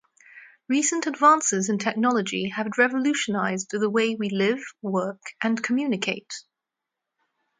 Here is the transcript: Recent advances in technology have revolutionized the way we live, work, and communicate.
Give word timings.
Recent 0.67 1.05
advances 1.05 1.69
in 1.69 1.77
technology 1.77 2.49
have 2.49 2.71
revolutionized 2.79 3.69
the 3.69 3.87
way 3.87 4.15
we 4.15 4.31
live, 4.31 4.59
work, 4.81 5.21
and 5.43 5.61
communicate. 5.61 6.33